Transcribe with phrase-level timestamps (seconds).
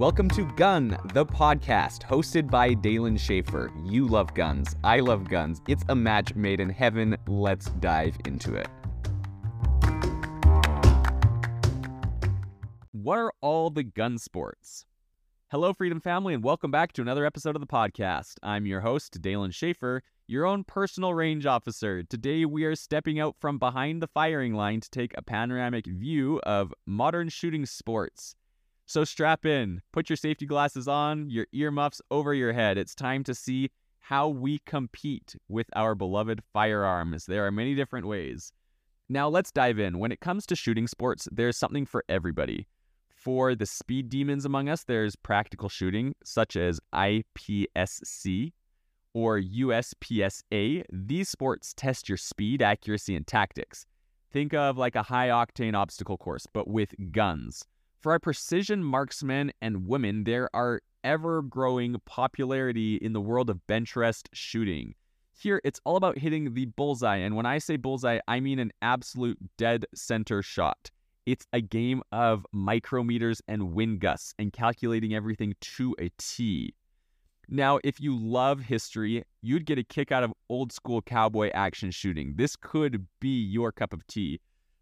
[0.00, 3.70] Welcome to Gun, the podcast, hosted by Dalen Schaefer.
[3.84, 4.74] You love guns.
[4.82, 5.60] I love guns.
[5.68, 7.18] It's a match made in heaven.
[7.28, 8.66] Let's dive into it.
[12.92, 14.86] What are all the gun sports?
[15.50, 18.36] Hello, Freedom Family, and welcome back to another episode of the podcast.
[18.42, 22.02] I'm your host, Dalen Schaefer, your own personal range officer.
[22.04, 26.40] Today, we are stepping out from behind the firing line to take a panoramic view
[26.44, 28.34] of modern shooting sports.
[28.90, 32.76] So strap in, put your safety glasses on, your earmuffs over your head.
[32.76, 37.24] It's time to see how we compete with our beloved firearms.
[37.26, 38.52] There are many different ways.
[39.08, 40.00] Now, let's dive in.
[40.00, 42.66] When it comes to shooting sports, there's something for everybody.
[43.08, 48.52] For the speed demons among us, there's practical shooting, such as IPSC
[49.14, 50.82] or USPSA.
[50.92, 53.86] These sports test your speed, accuracy, and tactics.
[54.32, 57.68] Think of like a high octane obstacle course, but with guns.
[58.00, 63.66] For our precision marksmen and women, there are ever growing popularity in the world of
[63.66, 64.94] bench rest shooting.
[65.38, 67.18] Here, it's all about hitting the bullseye.
[67.18, 70.90] And when I say bullseye, I mean an absolute dead center shot.
[71.26, 76.72] It's a game of micrometers and wind gusts and calculating everything to a T.
[77.50, 81.90] Now, if you love history, you'd get a kick out of old school cowboy action
[81.90, 82.32] shooting.
[82.36, 84.40] This could be your cup of tea.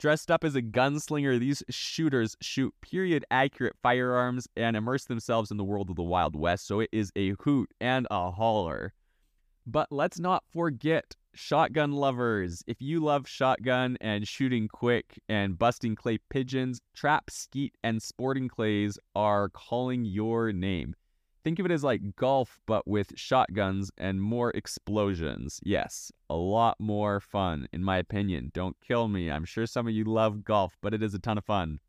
[0.00, 5.58] Dressed up as a gunslinger, these shooters shoot period accurate firearms and immerse themselves in
[5.58, 8.94] the world of the Wild West, so it is a hoot and a holler.
[9.66, 12.64] But let's not forget shotgun lovers.
[12.66, 18.48] If you love shotgun and shooting quick and busting clay pigeons, trap, skeet, and sporting
[18.48, 20.94] clays are calling your name.
[21.42, 25.58] Think of it as like golf, but with shotguns and more explosions.
[25.62, 28.50] Yes, a lot more fun, in my opinion.
[28.52, 29.30] Don't kill me.
[29.30, 31.80] I'm sure some of you love golf, but it is a ton of fun.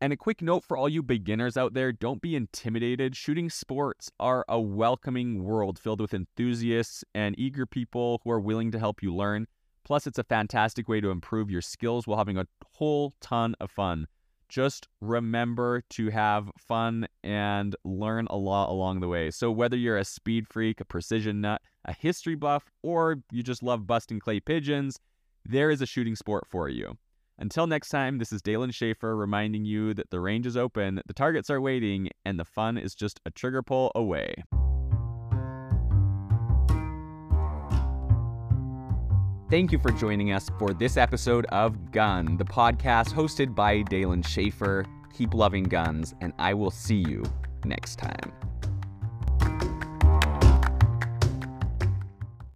[0.00, 3.14] And a quick note for all you beginners out there don't be intimidated.
[3.14, 8.70] Shooting sports are a welcoming world filled with enthusiasts and eager people who are willing
[8.70, 9.46] to help you learn.
[9.84, 12.46] Plus, it's a fantastic way to improve your skills while having a
[12.76, 14.06] whole ton of fun.
[14.50, 19.30] Just remember to have fun and learn a lot along the way.
[19.30, 23.62] So, whether you're a speed freak, a precision nut, a history buff, or you just
[23.62, 24.98] love busting clay pigeons,
[25.44, 26.98] there is a shooting sport for you.
[27.38, 31.14] Until next time, this is Dalen Schaefer reminding you that the range is open, the
[31.14, 34.34] targets are waiting, and the fun is just a trigger pull away.
[39.50, 44.22] Thank you for joining us for this episode of Gun, the podcast hosted by Dalen
[44.22, 44.86] Schaefer.
[45.12, 47.24] Keep loving guns, and I will see you
[47.64, 48.32] next time.